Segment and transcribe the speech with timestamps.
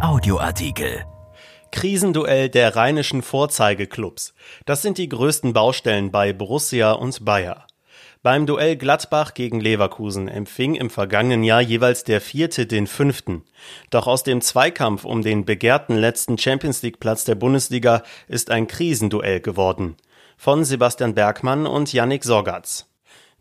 [0.00, 1.06] Audioartikel.
[1.72, 4.34] Krisenduell der rheinischen Vorzeigeklubs.
[4.66, 7.66] Das sind die größten Baustellen bei Borussia und Bayer.
[8.22, 13.44] Beim Duell Gladbach gegen Leverkusen empfing im vergangenen Jahr jeweils der vierte den fünften.
[13.88, 18.66] Doch aus dem Zweikampf um den begehrten letzten Champions League Platz der Bundesliga ist ein
[18.66, 19.96] Krisenduell geworden.
[20.36, 22.86] Von Sebastian Bergmann und Yannick Sorgatz.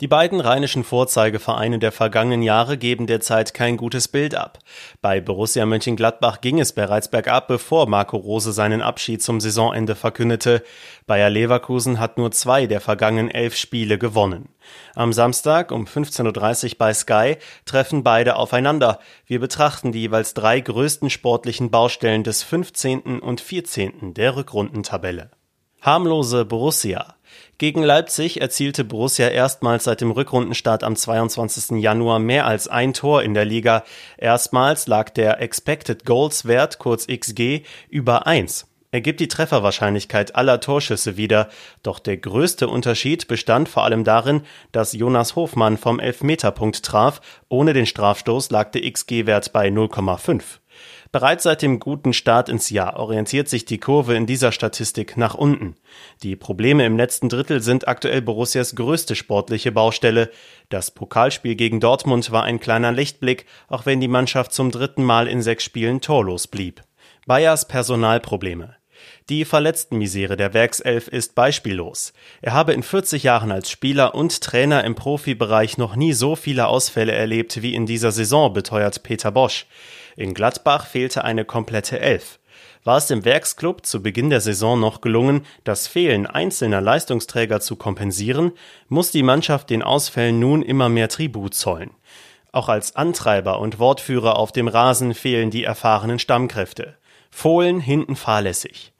[0.00, 4.58] Die beiden rheinischen Vorzeigevereine der vergangenen Jahre geben derzeit kein gutes Bild ab.
[5.00, 10.64] Bei Borussia Mönchengladbach ging es bereits bergab, bevor Marco Rose seinen Abschied zum Saisonende verkündete.
[11.06, 14.48] Bayer Leverkusen hat nur zwei der vergangenen elf Spiele gewonnen.
[14.96, 18.98] Am Samstag um 15.30 Uhr bei Sky treffen beide aufeinander.
[19.26, 23.20] Wir betrachten die jeweils drei größten sportlichen Baustellen des 15.
[23.20, 24.12] und 14.
[24.12, 25.30] der Rückrundentabelle.
[25.82, 27.14] Harmlose Borussia.
[27.58, 31.80] Gegen Leipzig erzielte Borussia erstmals seit dem Rückrundenstart am 22.
[31.80, 33.84] Januar mehr als ein Tor in der Liga.
[34.16, 38.66] Erstmals lag der Expected Goals Wert, kurz XG, über 1.
[38.94, 41.48] Er gibt die Trefferwahrscheinlichkeit aller Torschüsse wieder,
[41.82, 47.72] doch der größte Unterschied bestand vor allem darin, dass Jonas Hofmann vom Elfmeterpunkt traf, ohne
[47.72, 50.60] den Strafstoß lag der XG-Wert bei 0,5.
[51.14, 55.36] Bereits seit dem guten Start ins Jahr orientiert sich die Kurve in dieser Statistik nach
[55.36, 55.76] unten.
[56.24, 60.28] Die Probleme im letzten Drittel sind aktuell Borussias größte sportliche Baustelle.
[60.70, 65.28] Das Pokalspiel gegen Dortmund war ein kleiner Lichtblick, auch wenn die Mannschaft zum dritten Mal
[65.28, 66.82] in sechs Spielen torlos blieb.
[67.28, 68.74] Bayers Personalprobleme.
[69.28, 72.12] Die Verletztenmisere der Werkself ist beispiellos.
[72.42, 76.66] Er habe in 40 Jahren als Spieler und Trainer im Profibereich noch nie so viele
[76.66, 79.66] Ausfälle erlebt wie in dieser Saison, beteuert Peter Bosch.
[80.16, 82.38] In Gladbach fehlte eine komplette Elf.
[82.84, 87.76] War es dem Werksclub zu Beginn der Saison noch gelungen, das Fehlen einzelner Leistungsträger zu
[87.76, 88.52] kompensieren,
[88.88, 91.90] muss die Mannschaft den Ausfällen nun immer mehr Tribut zollen.
[92.52, 96.96] Auch als Antreiber und Wortführer auf dem Rasen fehlen die erfahrenen Stammkräfte.
[97.30, 98.92] Fohlen hinten fahrlässig.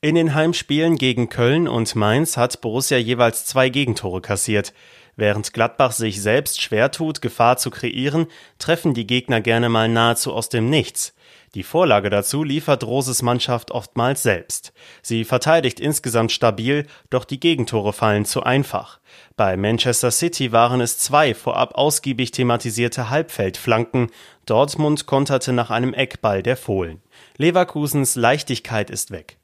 [0.00, 4.74] In den Heimspielen gegen Köln und Mainz hat Borussia jeweils zwei Gegentore kassiert.
[5.18, 8.28] Während Gladbach sich selbst schwer tut, Gefahr zu kreieren,
[8.60, 11.12] treffen die Gegner gerne mal nahezu aus dem Nichts.
[11.56, 14.72] Die Vorlage dazu liefert Roses Mannschaft oftmals selbst.
[15.02, 19.00] Sie verteidigt insgesamt stabil, doch die Gegentore fallen zu einfach.
[19.36, 24.12] Bei Manchester City waren es zwei vorab ausgiebig thematisierte Halbfeldflanken.
[24.46, 27.02] Dortmund konterte nach einem Eckball der Fohlen.
[27.38, 29.37] Leverkusens Leichtigkeit ist weg.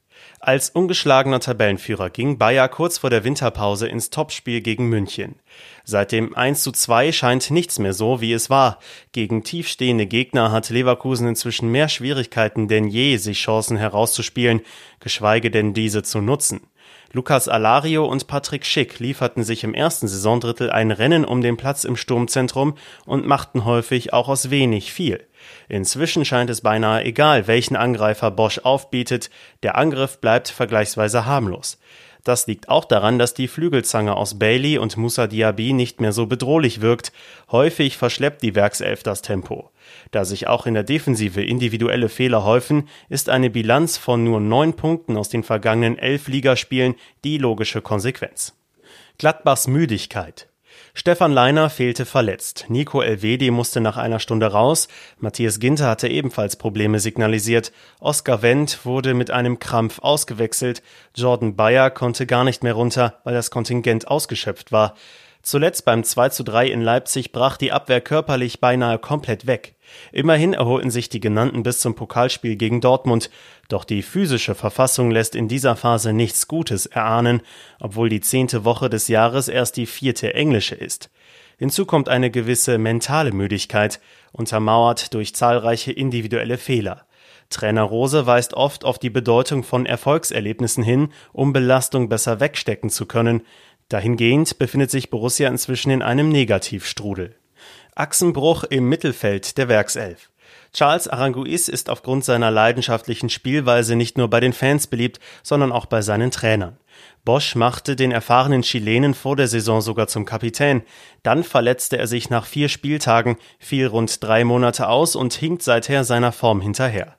[0.46, 5.36] Als ungeschlagener Tabellenführer ging Bayer kurz vor der Winterpause ins Topspiel gegen München.
[5.84, 8.78] Seit dem 1 zu 2 scheint nichts mehr so, wie es war.
[9.12, 14.60] Gegen tiefstehende Gegner hat Leverkusen inzwischen mehr Schwierigkeiten denn je, sich Chancen herauszuspielen,
[15.00, 16.60] geschweige denn diese zu nutzen.
[17.14, 21.84] Lukas Alario und Patrick Schick lieferten sich im ersten Saisondrittel ein Rennen um den Platz
[21.84, 22.74] im Sturmzentrum
[23.06, 25.24] und machten häufig auch aus wenig viel.
[25.68, 29.30] Inzwischen scheint es beinahe egal, welchen Angreifer Bosch aufbietet,
[29.62, 31.78] der Angriff bleibt vergleichsweise harmlos.
[32.24, 36.26] Das liegt auch daran, dass die Flügelzange aus Bailey und Musa Diaby nicht mehr so
[36.26, 37.12] bedrohlich wirkt.
[37.52, 39.70] Häufig verschleppt die Werkself das Tempo.
[40.10, 44.74] Da sich auch in der Defensive individuelle Fehler häufen, ist eine Bilanz von nur neun
[44.74, 46.94] Punkten aus den vergangenen elf Ligaspielen
[47.24, 48.54] die logische Konsequenz.
[49.18, 50.48] Gladbachs Müdigkeit.
[50.96, 52.66] Stefan Leiner fehlte verletzt.
[52.68, 54.86] Nico Elvedi musste nach einer Stunde raus.
[55.18, 57.72] Matthias Ginter hatte ebenfalls Probleme signalisiert.
[57.98, 60.82] Oskar Wendt wurde mit einem Krampf ausgewechselt.
[61.16, 64.94] Jordan Bayer konnte gar nicht mehr runter, weil das Kontingent ausgeschöpft war.
[65.44, 69.74] Zuletzt beim 2 zu 3 in Leipzig brach die Abwehr körperlich beinahe komplett weg.
[70.10, 73.28] Immerhin erholten sich die genannten bis zum Pokalspiel gegen Dortmund,
[73.68, 77.42] doch die physische Verfassung lässt in dieser Phase nichts Gutes erahnen,
[77.78, 81.10] obwohl die zehnte Woche des Jahres erst die vierte englische ist.
[81.58, 84.00] Hinzu kommt eine gewisse mentale Müdigkeit,
[84.32, 87.04] untermauert durch zahlreiche individuelle Fehler.
[87.50, 93.06] Trainer Rose weist oft auf die Bedeutung von Erfolgserlebnissen hin, um Belastung besser wegstecken zu
[93.06, 93.42] können,
[93.88, 97.36] Dahingehend befindet sich Borussia inzwischen in einem Negativstrudel.
[97.94, 100.30] Achsenbruch im Mittelfeld der Werkself.
[100.72, 105.86] Charles Aranguiz ist aufgrund seiner leidenschaftlichen Spielweise nicht nur bei den Fans beliebt, sondern auch
[105.86, 106.78] bei seinen Trainern.
[107.24, 110.82] Bosch machte den erfahrenen Chilenen vor der Saison sogar zum Kapitän.
[111.22, 116.04] Dann verletzte er sich nach vier Spieltagen, fiel rund drei Monate aus und hinkt seither
[116.04, 117.16] seiner Form hinterher.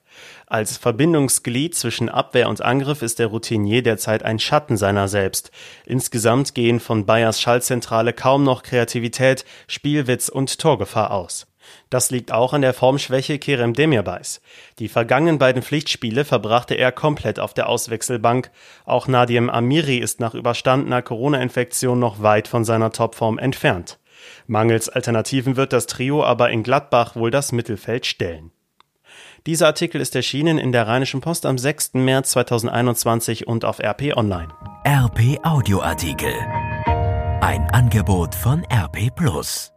[0.48, 5.52] Als Verbindungsglied zwischen Abwehr und Angriff ist der Routinier derzeit ein Schatten seiner selbst.
[5.86, 11.48] Insgesamt gehen von Bayers Schaltzentrale kaum noch Kreativität, Spielwitz und Torgefahr aus.
[11.90, 14.42] Das liegt auch an der Formschwäche Kerem Demirbais.
[14.80, 18.52] Die vergangenen beiden Pflichtspiele verbrachte er komplett auf der Auswechselbank.
[18.86, 24.00] Auch Nadim Amiri ist nach überstandener Corona-Infektion noch weit von seiner Topform entfernt.
[24.48, 28.52] Mangels Alternativen wird das Trio aber in Gladbach wohl das Mittelfeld stellen.
[29.46, 31.94] Dieser Artikel ist erschienen in der Rheinischen Post am 6.
[31.94, 34.50] März 2021 und auf RP Online.
[34.88, 36.34] RP Audioartikel.
[37.42, 39.75] Ein Angebot von RP Plus.